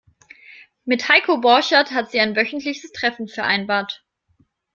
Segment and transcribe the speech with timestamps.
[0.83, 4.03] Mit Heiko Borchert hat sie ein wöchentliches Treffen vereinbart.